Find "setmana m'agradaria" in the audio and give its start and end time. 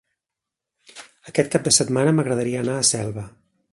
1.77-2.65